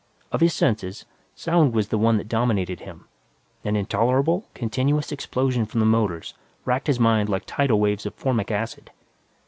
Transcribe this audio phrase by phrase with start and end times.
[0.31, 1.05] Of his senses,
[1.35, 3.05] sound was the one that dominated him;
[3.63, 6.33] an intolerable, continuous explosion from the motors
[6.65, 8.89] racked his mind like tidal waves of formic acid.